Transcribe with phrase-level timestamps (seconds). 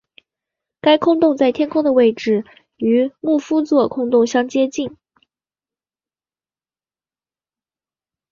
[0.81, 2.43] 该空洞在天空中的位置
[2.77, 4.97] 与牧夫座空洞相接近。